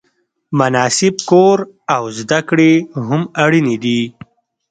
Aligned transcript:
مناسب 0.59 1.13
کور 1.29 1.57
او 1.95 2.03
زده 2.19 2.39
کړې 2.49 2.73
هم 3.07 3.21
اړینې 3.43 3.77
دي. 3.83 4.01